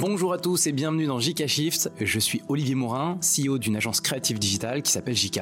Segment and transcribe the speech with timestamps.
[0.00, 1.90] Bonjour à tous et bienvenue dans JK Shift.
[2.00, 5.40] Je suis Olivier Morin, CEO d'une agence créative digitale qui s'appelle JK.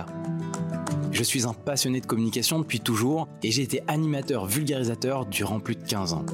[1.12, 5.76] Je suis un passionné de communication depuis toujours et j'ai été animateur vulgarisateur durant plus
[5.76, 6.24] de 15 ans.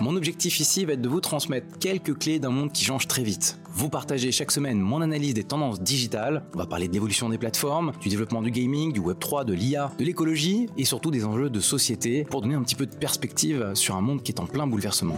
[0.00, 3.22] Mon objectif ici va être de vous transmettre quelques clés d'un monde qui change très
[3.22, 3.60] vite.
[3.74, 6.46] Vous partagez chaque semaine mon analyse des tendances digitales.
[6.54, 9.92] On va parler de l'évolution des plateformes, du développement du gaming, du Web3, de l'IA,
[9.98, 13.72] de l'écologie et surtout des enjeux de société pour donner un petit peu de perspective
[13.74, 15.16] sur un monde qui est en plein bouleversement.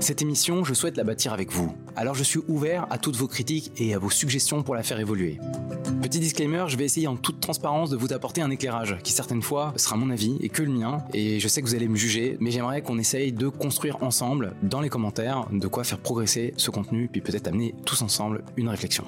[0.00, 1.74] Cette émission, je souhaite la bâtir avec vous.
[1.96, 5.00] Alors je suis ouvert à toutes vos critiques et à vos suggestions pour la faire
[5.00, 5.38] évoluer.
[6.02, 9.42] Petit disclaimer, je vais essayer en toute transparence de vous apporter un éclairage qui certaines
[9.42, 10.98] fois sera mon avis et que le mien.
[11.14, 14.54] Et je sais que vous allez me juger, mais j'aimerais qu'on essaye de construire ensemble
[14.62, 18.68] dans les commentaires de quoi faire progresser ce contenu, puis peut-être amener tous ensemble une
[18.68, 19.04] réflexion.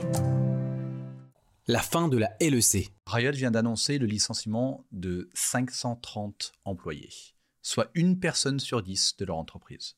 [1.66, 2.94] La fin de la LEC.
[3.06, 7.10] Riot vient d'annoncer le licenciement de 530 employés,
[7.60, 9.94] soit une personne sur dix de leur entreprise.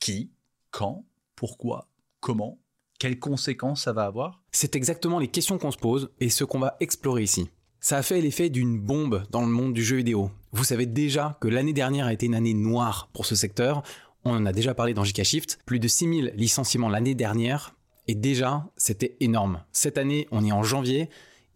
[0.00, 0.30] Qui,
[0.70, 1.88] quand, pourquoi,
[2.20, 2.58] comment,
[2.98, 6.58] quelles conséquences ça va avoir C'est exactement les questions qu'on se pose et ce qu'on
[6.58, 7.48] va explorer ici.
[7.80, 10.32] Ça a fait l'effet d'une bombe dans le monde du jeu vidéo.
[10.50, 13.82] Vous savez déjà que l'année dernière a été une année noire pour ce secteur.
[14.24, 15.60] On en a déjà parlé dans Shift.
[15.64, 17.76] Plus de 6000 licenciements l'année dernière.
[18.08, 19.62] Et déjà, c'était énorme.
[19.70, 21.08] Cette année, on est en janvier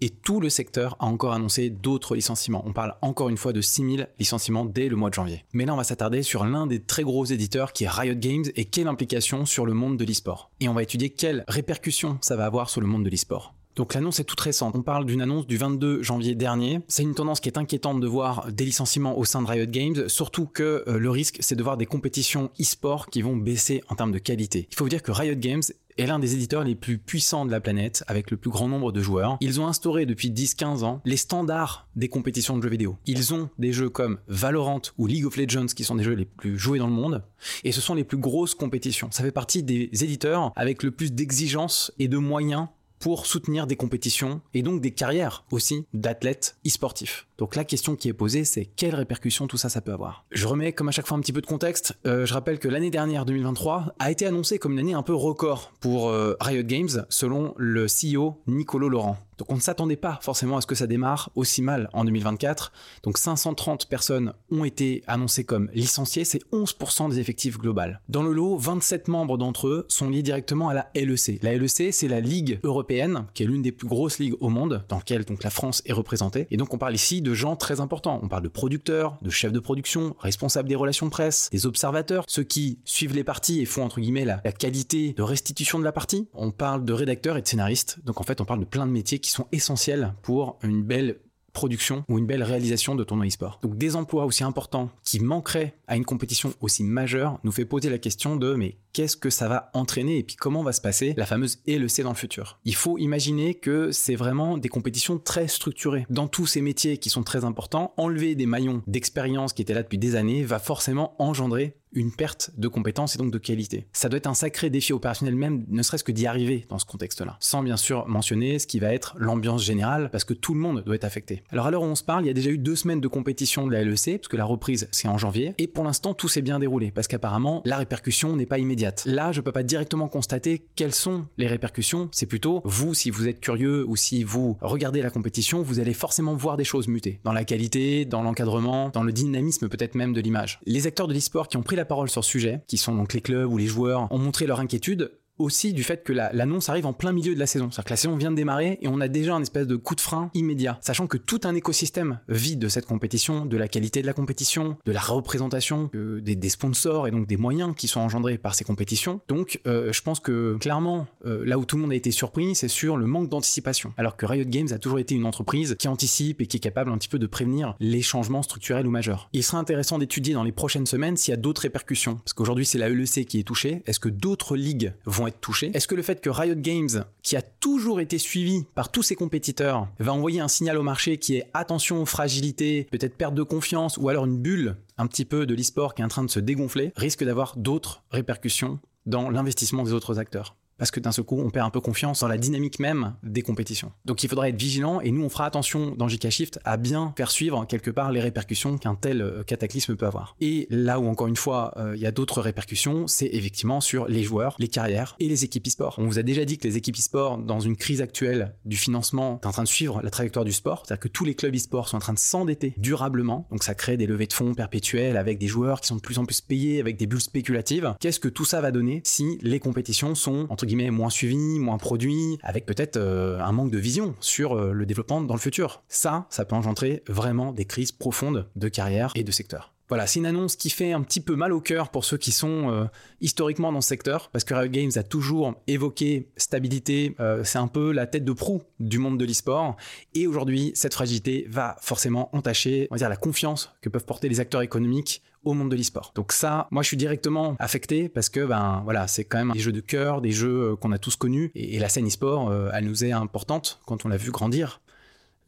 [0.03, 2.65] et tout le secteur a encore annoncé d'autres licenciements.
[2.67, 5.45] On parle encore une fois de 6000 licenciements dès le mois de janvier.
[5.53, 8.45] Mais là, on va s'attarder sur l'un des très gros éditeurs qui est Riot Games
[8.57, 10.51] et quelle implication sur le monde de l'e-sport.
[10.59, 13.55] Et on va étudier quelles répercussions ça va avoir sur le monde de l'e-sport.
[13.75, 14.75] Donc l'annonce est toute récente.
[14.77, 16.81] On parle d'une annonce du 22 janvier dernier.
[16.89, 20.09] C'est une tendance qui est inquiétante de voir des licenciements au sein de Riot Games,
[20.09, 23.95] surtout que euh, le risque c'est de voir des compétitions e-sport qui vont baisser en
[23.95, 24.69] termes de qualité.
[24.71, 25.63] Il faut vous dire que Riot Games
[25.99, 28.93] est l'un des éditeurs les plus puissants de la planète, avec le plus grand nombre
[28.93, 29.37] de joueurs.
[29.41, 32.97] Ils ont instauré depuis 10-15 ans les standards des compétitions de jeux vidéo.
[33.07, 36.25] Ils ont des jeux comme Valorant ou League of Legends, qui sont des jeux les
[36.25, 37.23] plus joués dans le monde,
[37.65, 39.11] et ce sont les plus grosses compétitions.
[39.11, 42.69] Ça fait partie des éditeurs avec le plus d'exigences et de moyens
[43.03, 47.27] pour soutenir des compétitions et donc des carrières aussi d'athlètes e-sportifs.
[47.37, 50.25] Donc la question qui est posée, c'est quelles répercussions tout ça, ça peut avoir?
[50.31, 51.99] Je remets comme à chaque fois un petit peu de contexte.
[52.07, 55.15] Euh, je rappelle que l'année dernière, 2023, a été annoncée comme une année un peu
[55.15, 59.19] record pour euh, Riot Games, selon le CEO Nicolo Laurent.
[59.39, 62.71] Donc on ne s'attendait pas forcément à ce que ça démarre aussi mal en 2024.
[63.03, 67.73] Donc 530 personnes ont été annoncées comme licenciées, c'est 11% des effectifs globaux.
[68.09, 71.43] Dans le lot, 27 membres d'entre eux sont liés directement à la LEC.
[71.43, 72.92] La LEC, c'est la Ligue européenne,
[73.35, 75.93] qui est l'une des plus grosses ligues au monde, dans laquelle donc la France est
[75.93, 76.47] représentée.
[76.51, 78.21] Et donc on parle ici de gens très importants.
[78.23, 82.45] On parle de producteurs, de chefs de production, responsables des relations presse, des observateurs, ceux
[82.45, 85.93] qui suivent les parties et font entre guillemets la, la qualité de restitution de la
[85.93, 86.29] partie.
[86.35, 87.99] On parle de rédacteurs et de scénaristes.
[88.05, 91.19] Donc en fait, on parle de plein de métiers qui sont essentiels pour une belle
[91.53, 93.61] production ou une belle réalisation de tournoi e-sport.
[93.63, 97.91] Donc des emplois aussi importants qui manqueraient à une compétition aussi majeure nous fait poser
[97.91, 101.15] la question de mais qu'est-ce que ça va entraîner et puis comment va se passer
[101.17, 102.59] la fameuse LEC dans le futur?
[102.65, 106.07] Il faut imaginer que c'est vraiment des compétitions très structurées.
[106.11, 109.83] Dans tous ces métiers qui sont très importants, enlever des maillons d'expérience qui étaient là
[109.83, 113.87] depuis des années va forcément engendrer une perte de compétences et donc de qualité.
[113.93, 116.85] Ça doit être un sacré défi opérationnel même, ne serait-ce que d'y arriver dans ce
[116.85, 117.37] contexte-là.
[117.41, 120.83] Sans bien sûr mentionner ce qui va être l'ambiance générale, parce que tout le monde
[120.85, 121.43] doit être affecté.
[121.51, 123.09] Alors à l'heure où on se parle, il y a déjà eu deux semaines de
[123.09, 126.29] compétition de la LEC, parce que la reprise c'est en janvier, et pour l'instant tout
[126.29, 129.03] s'est bien déroulé, parce qu'apparemment la répercussion n'est pas immédiate.
[129.07, 133.29] Là, je peux pas directement constater quelles sont les répercussions, c'est plutôt vous, si vous
[133.29, 137.21] êtes curieux ou si vous regardez la compétition, vous allez forcément voir des choses muter,
[137.25, 140.61] dans la qualité, dans l'encadrement, dans le dynamisme peut-être même de l'image.
[140.67, 143.13] Les acteurs de l'e-sport qui ont pris la parole sur ce sujet, qui sont donc
[143.13, 145.13] les clubs ou les joueurs, ont montré leur inquiétude
[145.43, 147.71] aussi du fait que l'annonce arrive en plein milieu de la saison.
[147.71, 149.95] C'est-à-dire que la saison vient de démarrer et on a déjà un espèce de coup
[149.95, 154.03] de frein immédiat, sachant que tout un écosystème vit de cette compétition, de la qualité
[154.03, 158.01] de la compétition, de la représentation, euh, des, sponsors et donc des moyens qui sont
[158.01, 159.21] engendrés par ces compétitions.
[159.29, 162.55] Donc euh, je pense que clairement, euh, là où tout le monde a été surpris,
[162.55, 163.93] c'est sur le manque d'anticipation.
[163.97, 166.91] Alors que Riot Games a toujours été une entreprise qui anticipe et qui est capable
[166.91, 169.29] un petit peu de prévenir les changements structurels ou majeurs.
[169.33, 172.17] Il sera intéressant d'étudier dans les prochaines semaines s'il y a d'autres répercussions.
[172.17, 173.83] Parce qu'aujourd'hui c'est la LEC qui est touchée.
[173.87, 175.32] Est-ce que d'autres ligues vont être
[175.75, 179.15] Est-ce que le fait que Riot Games, qui a toujours été suivi par tous ses
[179.15, 183.97] compétiteurs, va envoyer un signal au marché qui est attention, fragilité, peut-être perte de confiance
[183.97, 186.41] ou alors une bulle un petit peu de l'e-sport qui est en train de se
[186.41, 190.55] dégonfler, risque d'avoir d'autres répercussions dans l'investissement des autres acteurs?
[190.83, 193.43] Parce que d'un seul coup, on perd un peu confiance dans la dynamique même des
[193.43, 193.93] compétitions.
[194.05, 197.15] Donc il faudra être vigilant et nous, on fera attention dans JK Shift à bien
[197.17, 200.35] faire suivre quelque part les répercussions qu'un tel euh, cataclysme peut avoir.
[200.41, 204.09] Et là où encore une fois, euh, il y a d'autres répercussions, c'est effectivement sur
[204.09, 205.95] les joueurs, les carrières et les équipes e-sport.
[205.99, 209.39] On vous a déjà dit que les équipes e-sport, dans une crise actuelle du financement,
[209.41, 211.87] sont en train de suivre la trajectoire du sport, c'est-à-dire que tous les clubs e-sport
[211.87, 215.39] sont en train de s'endetter durablement, donc ça crée des levées de fonds perpétuelles avec
[215.39, 217.95] des joueurs qui sont de plus en plus payés, avec des bulles spéculatives.
[218.01, 221.79] Qu'est-ce que tout ça va donner si les compétitions sont entre guillemets moins suivies, moins
[221.79, 225.83] produites, avec peut-être euh, un manque de vision sur euh, le développement dans le futur
[225.89, 229.72] Ça, ça peut engendrer vraiment des crises profondes de carrière et de secteur.
[229.93, 232.33] Voilà, c'est une annonce qui fait un petit peu mal au cœur pour ceux qui
[232.33, 232.87] sont euh,
[233.21, 237.67] historiquement dans ce secteur, parce que Riot Games a toujours évoqué stabilité, euh, c'est un
[237.67, 239.77] peu la tête de proue du monde de l'e-sport,
[240.15, 244.31] et aujourd'hui, cette fragilité va forcément entacher, on va dire, la confiance que peuvent porter
[244.31, 246.13] les acteurs économiques au monde de l'e-sport.
[246.15, 249.61] Donc ça, moi je suis directement affecté parce que ben voilà, c'est quand même des
[249.61, 252.87] jeux de cœur, des jeux euh, qu'on a tous connus et, la scène e-sport, elle
[252.87, 254.81] nous est importante quand on l'a vu grandir.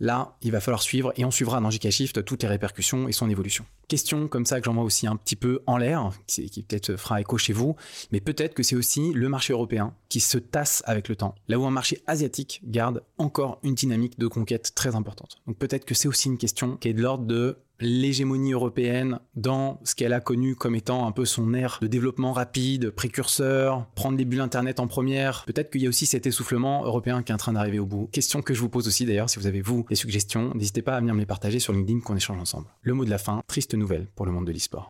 [0.00, 3.12] Là, il va falloir suivre et on suivra dans JK Shift toutes les répercussions et
[3.12, 3.64] son évolution.
[3.88, 7.20] Question comme ça que j'envoie aussi un petit peu en l'air, qui, qui peut-être fera
[7.20, 7.76] écho chez vous,
[8.11, 11.58] mais peut-être que c'est aussi le marché européen qui se tasse avec le temps, là
[11.58, 15.37] où un marché asiatique garde encore une dynamique de conquête très importante.
[15.46, 19.81] Donc peut-être que c'est aussi une question qui est de l'ordre de l'hégémonie européenne dans
[19.85, 24.17] ce qu'elle a connu comme étant un peu son ère de développement rapide, précurseur, prendre
[24.17, 25.44] les bulles Internet en première.
[25.47, 28.09] Peut-être qu'il y a aussi cet essoufflement européen qui est en train d'arriver au bout.
[28.12, 30.97] Question que je vous pose aussi d'ailleurs, si vous avez vous des suggestions, n'hésitez pas
[30.97, 32.67] à venir me les partager sur LinkedIn qu'on échange ensemble.
[32.82, 34.88] Le mot de la fin, triste nouvelle pour le monde de l'e-sport.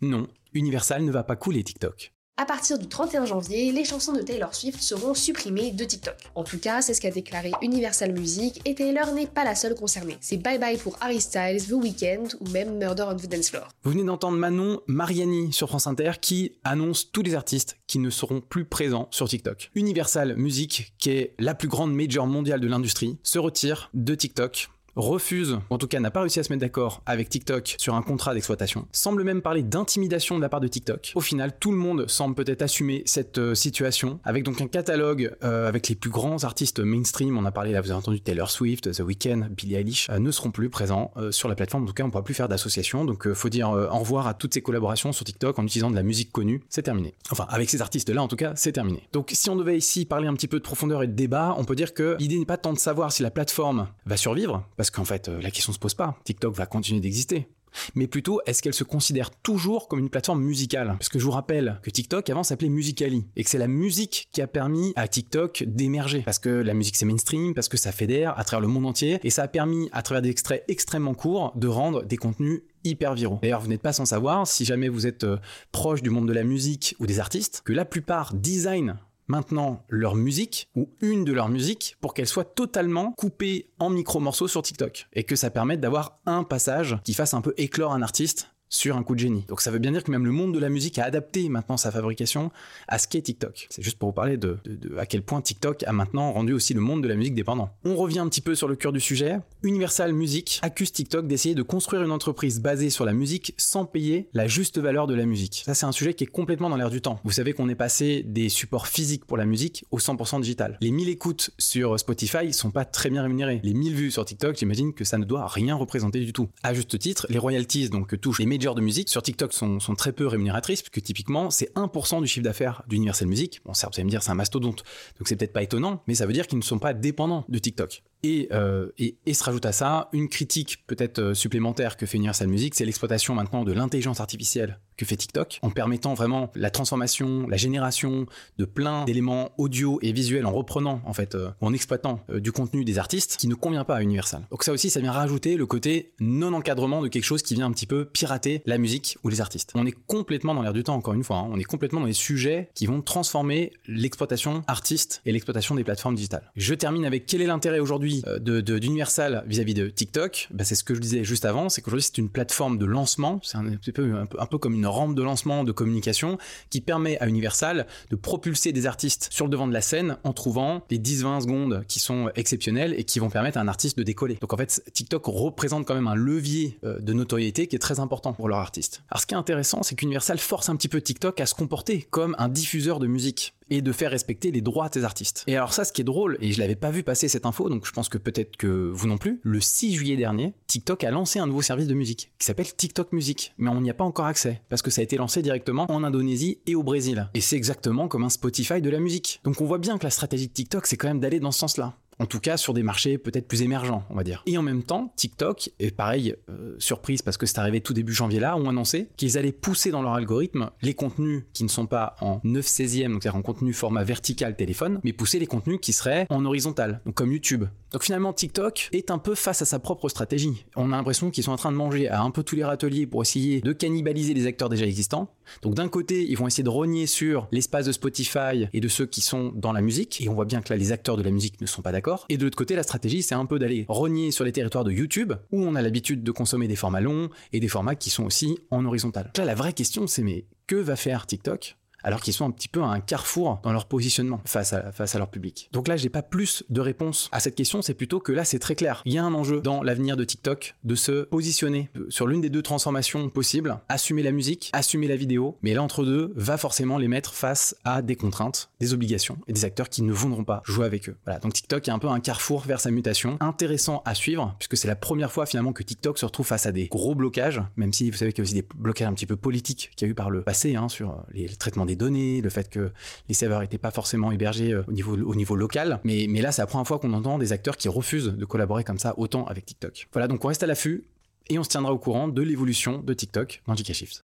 [0.00, 2.12] Non, Universal ne va pas couler TikTok.
[2.36, 6.16] À partir du 31 janvier, les chansons de Taylor Swift seront supprimées de TikTok.
[6.34, 9.76] En tout cas, c'est ce qu'a déclaré Universal Music et Taylor n'est pas la seule
[9.76, 10.16] concernée.
[10.20, 13.68] C'est bye bye pour Harry Styles, The Weeknd ou même Murder on the Dance Floor.
[13.84, 18.10] Vous venez d'entendre Manon Mariani sur France Inter qui annonce tous les artistes qui ne
[18.10, 19.70] seront plus présents sur TikTok.
[19.76, 24.70] Universal Music, qui est la plus grande major mondiale de l'industrie, se retire de TikTok
[24.96, 28.02] refuse, en tout cas n'a pas réussi à se mettre d'accord avec TikTok sur un
[28.02, 31.12] contrat d'exploitation, semble même parler d'intimidation de la part de TikTok.
[31.14, 35.34] Au final, tout le monde semble peut-être assumer cette euh, situation, avec donc un catalogue
[35.42, 38.50] euh, avec les plus grands artistes mainstream, on a parlé là, vous avez entendu Taylor
[38.50, 41.92] Swift, The Weeknd, Billie Eilish, euh, ne seront plus présents sur la plateforme, en tout
[41.92, 44.62] cas on ne pourra plus faire d'association, donc faut dire au revoir à toutes ces
[44.62, 47.14] collaborations sur TikTok en utilisant de la musique connue, c'est terminé.
[47.30, 49.02] Enfin, avec ces artistes-là en tout cas, c'est terminé.
[49.12, 51.64] Donc si on devait ici parler un petit peu de profondeur et de débat, on
[51.64, 54.83] peut dire que l'idée n'est pas tant de savoir si la plateforme va survivre, parce
[54.90, 56.18] qu'en fait, euh, la question se pose pas.
[56.24, 57.48] TikTok va continuer d'exister.
[57.94, 60.94] Mais plutôt, est-ce qu'elle se considère toujours comme une plateforme musicale?
[60.98, 64.28] Parce que je vous rappelle que TikTok avant s'appelait Musicali et que c'est la musique
[64.32, 66.22] qui a permis à TikTok d'émerger.
[66.22, 69.18] Parce que la musique c'est mainstream, parce que ça fédère à travers le monde entier
[69.22, 73.14] et ça a permis à travers des extraits extrêmement courts de rendre des contenus hyper
[73.14, 73.38] viraux.
[73.42, 75.38] D'ailleurs, vous n'êtes pas sans savoir, si jamais vous êtes euh,
[75.72, 80.14] proche du monde de la musique ou des artistes, que la plupart design maintenant leur
[80.14, 85.08] musique ou une de leurs musiques pour qu'elle soit totalement coupée en micro-morceaux sur TikTok.
[85.12, 88.96] Et que ça permette d'avoir un passage qui fasse un peu éclore un artiste sur
[88.96, 89.44] un coup de génie.
[89.48, 91.76] Donc ça veut bien dire que même le monde de la musique a adapté maintenant
[91.76, 92.50] sa fabrication
[92.88, 93.66] à ce qu'est TikTok.
[93.70, 94.58] C'est juste pour vous parler de,
[94.98, 97.70] à quel point TikTok a maintenant rendu aussi le monde de la musique dépendant.
[97.84, 99.38] On revient un petit peu sur le cœur du sujet.
[99.62, 104.28] Universal Music accuse TikTok d'essayer de construire une entreprise basée sur la musique sans payer
[104.32, 105.62] la juste valeur de la musique.
[105.64, 107.20] Ça c'est un sujet qui est complètement dans l'air du temps.
[107.24, 110.78] Vous savez qu'on est passé des supports physiques pour la musique au 100% digital.
[110.80, 113.60] Les 1000 écoutes sur Spotify sont pas très bien rémunérées.
[113.62, 116.48] Les 1000 vues sur TikTok, j'imagine que ça ne doit rien représenter du tout.
[116.62, 119.78] À juste titre, les royalties donc que touchent les médias de musique sur TikTok sont,
[119.98, 123.60] très peu rémunératrices, puisque typiquement, c'est 1% du chiffre d'affaires d'Universal Music.
[123.66, 124.82] Bon, certes, vous allez me dire, c'est un mastodonte,
[125.18, 127.58] donc c'est peut-être pas étonnant, mais ça veut dire qu'ils ne sont pas dépendants de
[127.58, 128.02] TikTok.
[128.24, 132.74] Euh, et, se rajoute à ça une critique peut-être euh, supplémentaire que fait Universal Music,
[132.76, 137.56] c'est l'exploitation maintenant de l'intelligence artificielle que fait TikTok, en permettant vraiment la transformation, la
[137.56, 138.26] génération
[138.58, 142.84] de plein d'éléments audio et visuels en reprenant en fait, euh, en exploitant du contenu
[142.84, 144.46] des artistes qui ne convient pas à Universal.
[144.52, 147.72] Donc ça aussi, ça vient rajouter le côté non-encadrement de quelque chose qui vient un
[147.72, 149.72] petit peu pirater la musique ou les artistes.
[149.74, 151.48] On est complètement dans l'air du temps, encore une fois, hein.
[151.50, 156.14] on est complètement dans les sujets qui vont transformer l'exploitation artiste et l'exploitation des plateformes
[156.14, 156.52] digitales.
[156.54, 160.74] Je termine avec quel est l'intérêt aujourd'hui euh, de, d'Universal vis-à-vis de TikTok, bah, c'est
[160.74, 163.64] ce que je disais juste avant, c'est qu'aujourd'hui c'est une plateforme de lancement, c'est un,
[163.94, 166.38] peu, un, peu, comme une rampe de lancement de communication
[166.70, 170.32] qui permet à Universal de propulser des artistes sur le devant de la scène en
[170.32, 174.02] trouvant des 10-20 secondes qui sont exceptionnelles et qui vont permettre à un artiste de
[174.02, 174.36] décoller.
[174.40, 178.00] Donc en fait, TikTok représente quand même un levier euh, de notoriété qui est très
[178.00, 179.02] important pour leur artiste.
[179.10, 182.06] Alors ce qui est intéressant, c'est qu'Universal force un petit peu TikTok à se comporter
[182.10, 185.44] comme un diffuseur de musique et de faire respecter les droits de ces artistes.
[185.46, 187.68] Et alors ça, ce qui est drôle, et je l'avais pas vu passer cette info,
[187.68, 191.10] donc je pense que peut-être que vous non plus, le 6 juillet dernier, TikTok a
[191.10, 194.04] lancé un nouveau service de musique qui s'appelle TikTok Music, mais on n'y a pas
[194.04, 197.28] encore accès parce que ça a été lancé directement en Indonésie et au Brésil.
[197.34, 199.40] Et c'est exactement comme un Spotify de la musique.
[199.44, 201.58] Donc on voit bien que la stratégie de TikTok, c'est quand même d'aller dans ce
[201.60, 201.96] sens-là.
[202.18, 204.42] En tout cas, sur des marchés peut-être plus émergents, on va dire.
[204.46, 208.12] Et en même temps, TikTok, et pareil, euh, surprise parce que c'est arrivé tout début
[208.12, 211.86] janvier là, ont annoncé qu'ils allaient pousser dans leur algorithme les contenus qui ne sont
[211.86, 215.78] pas en 9 16e, donc c'est-à-dire en contenu format vertical téléphone, mais pousser les contenus
[215.80, 217.64] qui seraient en horizontal, donc comme YouTube.
[217.92, 220.66] Donc finalement, TikTok est un peu face à sa propre stratégie.
[220.74, 223.06] On a l'impression qu'ils sont en train de manger à un peu tous les râteliers
[223.06, 225.32] pour essayer de cannibaliser les acteurs déjà existants.
[225.62, 229.06] Donc d'un côté, ils vont essayer de rogner sur l'espace de Spotify et de ceux
[229.06, 231.30] qui sont dans la musique, et on voit bien que là, les acteurs de la
[231.30, 232.26] musique ne sont pas d'accord.
[232.28, 234.92] Et de l'autre côté, la stratégie, c'est un peu d'aller rogner sur les territoires de
[234.92, 238.24] YouTube, où on a l'habitude de consommer des formats longs et des formats qui sont
[238.24, 239.30] aussi en horizontal.
[239.36, 242.68] Là, la vraie question, c'est mais que va faire TikTok alors qu'ils sont un petit
[242.68, 245.68] peu à un carrefour dans leur positionnement face à, face à leur public.
[245.72, 248.58] Donc là, j'ai pas plus de réponse à cette question, c'est plutôt que là, c'est
[248.58, 249.02] très clair.
[249.04, 252.50] Il y a un enjeu dans l'avenir de TikTok de se positionner sur l'une des
[252.50, 257.08] deux transformations possibles, assumer la musique, assumer la vidéo, mais l'entre deux va forcément les
[257.08, 260.86] mettre face à des contraintes, des obligations et des acteurs qui ne voudront pas jouer
[260.86, 261.16] avec eux.
[261.24, 264.76] Voilà, donc TikTok est un peu un carrefour vers sa mutation, intéressant à suivre, puisque
[264.76, 267.92] c'est la première fois finalement que TikTok se retrouve face à des gros blocages, même
[267.92, 270.08] si vous savez qu'il y a aussi des blocages un petit peu politiques qu'il y
[270.08, 272.90] a eu par le passé hein, sur les traitements des données, le fait que
[273.28, 276.00] les serveurs n'étaient pas forcément hébergés euh, au niveau, au niveau local.
[276.04, 278.98] Mais, là, c'est la première fois qu'on entend des acteurs qui refusent de collaborer comme
[278.98, 280.08] ça autant avec TikTok.
[280.12, 281.04] Voilà, donc on reste à l'affût
[281.48, 284.24] et on se tiendra au courant de l'évolution de TikTok dans GK Shift.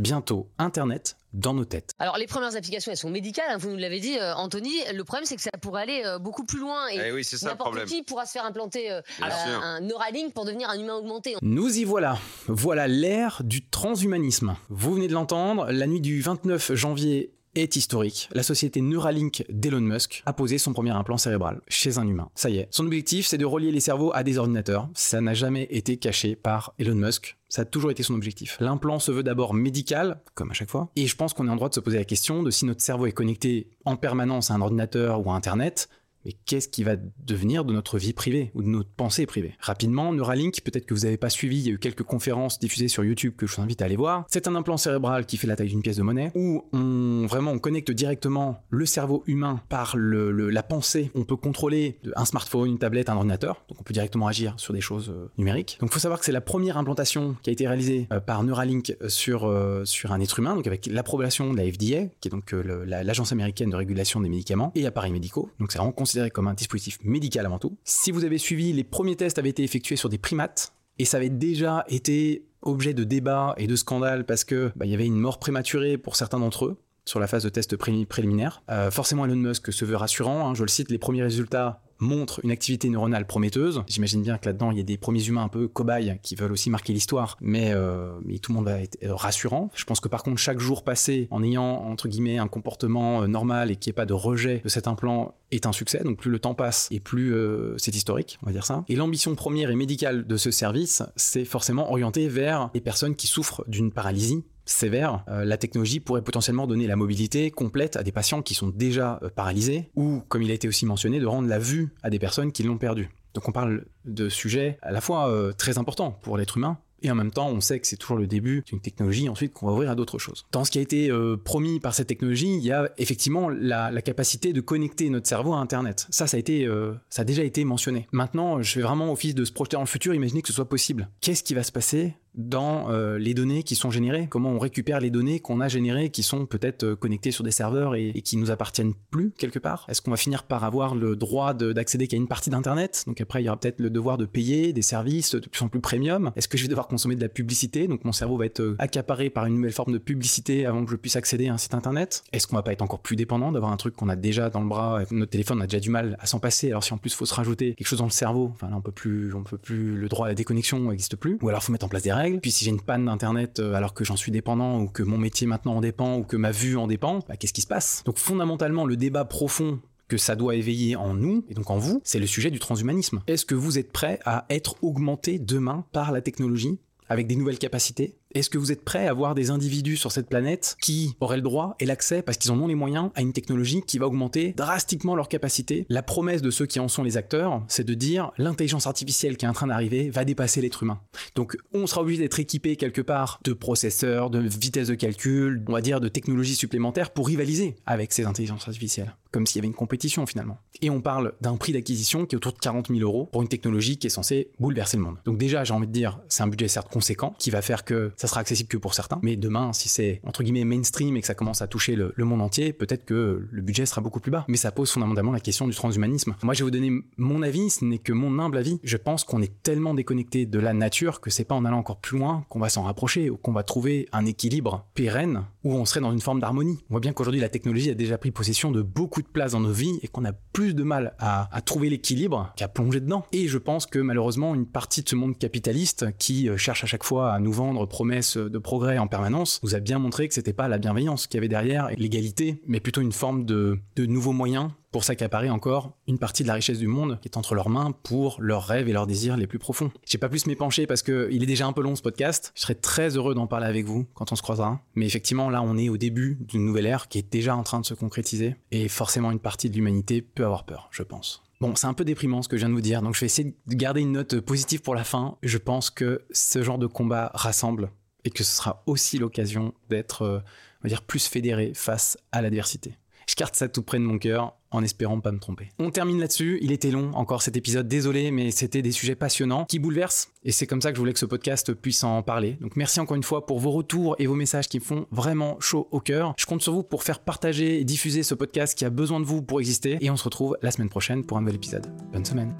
[0.00, 1.92] bientôt Internet dans nos têtes.
[1.98, 4.72] Alors les premières applications, elles sont médicales, hein, vous nous l'avez dit, euh, Anthony.
[4.92, 6.88] Le problème, c'est que ça pourrait aller euh, beaucoup plus loin.
[6.92, 7.86] Et eh oui, c'est ça le problème.
[7.86, 11.36] qui pourra se faire implanter euh, un Neuralink pour devenir un humain augmenté.
[11.42, 12.18] Nous y voilà.
[12.46, 14.56] Voilà l'ère du transhumanisme.
[14.68, 18.28] Vous venez de l'entendre, la nuit du 29 janvier est historique.
[18.32, 22.30] La société Neuralink d'Elon Musk a posé son premier implant cérébral chez un humain.
[22.34, 22.68] Ça y est.
[22.70, 24.88] Son objectif, c'est de relier les cerveaux à des ordinateurs.
[24.94, 27.36] Ça n'a jamais été caché par Elon Musk.
[27.48, 28.56] Ça a toujours été son objectif.
[28.60, 31.56] L'implant se veut d'abord médical, comme à chaque fois, et je pense qu'on est en
[31.56, 34.54] droit de se poser la question de si notre cerveau est connecté en permanence à
[34.54, 35.88] un ordinateur ou à Internet,
[36.24, 39.54] mais qu'est-ce qui va devenir de notre vie privée ou de notre pensée privée?
[39.60, 42.88] Rapidement, Neuralink, peut-être que vous n'avez pas suivi, il y a eu quelques conférences diffusées
[42.88, 44.24] sur YouTube que je vous invite à aller voir.
[44.28, 47.52] C'est un implant cérébral qui fait la taille d'une pièce de monnaie, où on vraiment
[47.52, 51.10] on connecte directement le cerveau humain par la pensée.
[51.14, 54.74] On peut contrôler un smartphone, une tablette, un ordinateur, donc on peut directement agir sur
[54.74, 55.78] des choses euh, numériques.
[55.80, 58.42] Donc il faut savoir que c'est la première implantation qui a été réalisée euh, par
[58.42, 62.30] Neuralink sur, euh, sur un être humain, donc avec l'approbation de la FDA, qui est
[62.30, 65.50] donc l'agence américaine de régulation des médicaments et appareils médicaux.
[65.58, 65.92] Donc c'est vraiment
[66.32, 67.76] comme un dispositif médical avant tout.
[67.84, 71.16] Si vous avez suivi, les premiers tests avaient été effectués sur des primates et ça
[71.16, 75.18] avait déjà été objet de débat et de scandale parce que bah, y avait une
[75.18, 78.62] mort prématurée pour certains d'entre eux sur la phase de test préliminaire.
[78.70, 80.48] Euh, forcément, Elon Musk se veut rassurant.
[80.48, 80.54] Hein.
[80.54, 83.82] je le cite, les premiers résultats montre une activité neuronale prometteuse.
[83.86, 86.52] J'imagine bien que là-dedans, il y a des premiers humains un peu cobayes qui veulent
[86.52, 89.70] aussi marquer l'histoire, mais, euh, mais tout le monde va être euh, rassurant.
[89.74, 93.26] Je pense que par contre, chaque jour passé en ayant, entre guillemets, un comportement euh,
[93.26, 96.02] normal et qu'il n'y ait pas de rejet de cet implant est un succès.
[96.04, 97.34] Donc plus le temps passe et plus
[97.76, 98.84] c'est historique, on va dire ça.
[98.88, 103.26] Et l'ambition première et médicale de ce service, c'est forcément orienté vers les personnes qui
[103.26, 108.12] souffrent d'une paralysie sévère, euh, la technologie pourrait potentiellement donner la mobilité complète à des
[108.12, 111.48] patients qui sont déjà euh, paralysés, ou, comme il a été aussi mentionné, de rendre
[111.48, 113.10] la vue à des personnes qui l'ont perdue.
[113.34, 117.10] Donc on parle de sujets à la fois euh, très importants pour l'être humain, et
[117.10, 119.72] en même temps, on sait que c'est toujours le début d'une technologie ensuite qu'on va
[119.72, 120.44] ouvrir à d'autres choses.
[120.52, 121.10] Dans ce qui a été
[121.46, 125.60] promis par cette technologie, il y a effectivement la, capacité de connecter notre cerveau à
[125.60, 126.06] Internet.
[126.10, 126.68] Ça, ça a, été,
[127.08, 128.06] ça a déjà été mentionné.
[128.12, 130.68] Maintenant, je fais vraiment office de se projeter dans le futur, imaginer que ce soit
[130.68, 131.08] possible.
[131.22, 134.26] Qu'est-ce qui va se passer dans euh, les données qui sont générées.
[134.28, 137.94] Comment on récupère les données qu'on a générées qui sont peut-être connectées sur des serveurs
[137.94, 139.86] et, et, qui nous appartiennent plus quelque part?
[139.88, 143.04] Est-ce qu'on va finir par avoir le droit d'accéder qu'à une partie d'Internet?
[143.06, 145.68] Donc après, il y aura peut-être le devoir de payer des services de plus en
[145.68, 146.32] plus premium.
[146.36, 148.76] Est-ce que je vais devoir consommer de la publicité, donc mon cerveau va être euh,
[148.78, 151.74] accaparé par une nouvelle forme de publicité avant que je puisse accéder à un site
[151.74, 152.22] internet.
[152.32, 154.60] Est-ce qu'on va pas être encore plus dépendant d'avoir un truc qu'on a déjà dans
[154.60, 156.98] le bras, notre téléphone on a déjà du mal à s'en passer, alors si en
[156.98, 159.42] plus faut se rajouter quelque chose dans le cerveau, enfin là on peut plus, on
[159.42, 162.02] peut plus, le droit à la déconnexion n'existe plus, ou alors faut mettre en place
[162.02, 165.02] des puis si j'ai une panne d'internet euh, alors que j'en suis dépendant, ou que
[165.02, 167.66] mon métier maintenant en dépend, ou que ma vue en dépend, bah, qu'est-ce qui se
[167.66, 168.02] passe?
[168.04, 172.00] Donc fondamentalement le débat profond que ça doit éveiller en nous, et donc en vous,
[172.04, 173.22] c'est le sujet du transhumanisme.
[173.28, 177.58] Est-ce que vous êtes prêt à être augmenté demain par la technologie avec des nouvelles
[177.58, 178.16] capacités?
[178.32, 181.42] Est-ce que vous êtes prêt à voir des individus sur cette planète qui auraient le
[181.42, 184.52] droit et l'accès, parce qu'ils en ont les moyens, à une technologie qui va augmenter
[184.56, 185.84] drastiquement leur capacité?
[185.88, 189.46] La promesse de ceux qui en sont les acteurs, c'est de dire l'intelligence artificielle qui
[189.46, 191.00] est en train d'arriver va dépasser l'être humain.
[191.34, 195.72] Donc on sera obligé d'être équipé quelque part de processeurs, de vitesse de calcul, on
[195.72, 199.68] va dire de technologies supplémentaires pour rivaliser avec ces intelligences artificielles comme s'il y avait
[199.68, 200.58] une compétition finalement.
[200.82, 203.48] Et on parle d'un prix d'acquisition qui est autour de 40 000 euros pour une
[203.48, 205.18] technologie qui est censée bouleverser le monde.
[205.24, 208.12] Donc déjà, j'ai envie de dire, c'est un budget certes conséquent qui va faire que
[208.20, 211.26] ça sera accessible que pour certains, mais demain, si c'est entre guillemets mainstream et que
[211.26, 214.44] ça commence à toucher le, monde entier, peut-être que le budget sera beaucoup plus bas.
[214.46, 216.34] Mais ça pose fondamentalement la question du transhumanisme.
[216.42, 218.78] Moi, je vais vous donner mon avis, ce n'est que mon humble avis.
[218.84, 221.96] Je pense qu'on est tellement déconnecté de la nature que c'est pas en allant encore
[221.96, 225.86] plus loin qu'on va s'en rapprocher ou qu'on va trouver un équilibre pérenne où on
[225.86, 226.78] serait dans une forme d'harmonie.
[226.90, 229.60] On voit bien qu'aujourd'hui, la technologie a déjà pris possession de beaucoup de place dans
[229.60, 233.24] nos vies et qu'on a plus de mal à, trouver l'équilibre qu'à plonger dedans.
[233.32, 236.86] Et je pense que malheureusement, une partie de ce monde capitaliste qui euh, cherche à
[236.86, 240.52] chaque fois à nous vendre de progrès en permanence nous a bien montré que c'était
[240.52, 244.32] pas la bienveillance qu'il y avait derrière, l'égalité, mais plutôt une forme de, de nouveaux
[244.32, 247.68] moyens pour s'accaparer encore une partie de la richesse du monde qui est entre leurs
[247.68, 249.90] mains pour leurs rêves et leurs désirs les plus profonds.
[250.04, 252.52] J'ai pas plus m'épancher parce que il est déjà un peu long ce podcast.
[252.54, 254.80] Je serais très heureux d'en parler avec vous quand on se croisera.
[254.94, 257.80] Mais effectivement, là, on est au début d'une nouvelle ère qui est déjà en train
[257.80, 261.42] de se concrétiser et forcément une partie de l'humanité peut avoir peur, je pense.
[261.60, 263.26] Bon, c'est un peu déprimant ce que je viens de vous dire, donc je vais
[263.26, 265.36] essayer de garder une note positive pour la fin.
[265.42, 267.90] Je pense que ce genre de combat rassemble
[268.24, 270.38] et que ce sera aussi l'occasion d'être, euh,
[270.80, 272.96] on va dire, plus fédéré face à l'adversité.
[273.30, 275.68] Je carte ça tout près de mon cœur en espérant pas me tromper.
[275.78, 276.58] On termine là-dessus.
[276.62, 277.86] Il était long encore cet épisode.
[277.86, 280.30] Désolé, mais c'était des sujets passionnants qui bouleversent.
[280.42, 282.58] Et c'est comme ça que je voulais que ce podcast puisse en parler.
[282.60, 285.60] Donc merci encore une fois pour vos retours et vos messages qui me font vraiment
[285.60, 286.34] chaud au cœur.
[286.36, 289.24] Je compte sur vous pour faire partager et diffuser ce podcast qui a besoin de
[289.24, 289.98] vous pour exister.
[290.00, 291.86] Et on se retrouve la semaine prochaine pour un nouvel épisode.
[292.12, 292.52] Bonne semaine.